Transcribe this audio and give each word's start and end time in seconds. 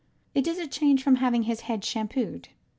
It 0.33 0.47
is 0.47 0.57
a 0.57 0.65
change 0.65 1.03
from 1.03 1.17
having 1.17 1.43
his 1.43 1.61
head 1.61 1.85
shampooed. 1.85 2.49